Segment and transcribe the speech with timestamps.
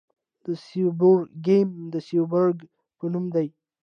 [0.43, 2.57] د سیبورګیم د سیبورګ
[2.97, 3.47] په نوم دی.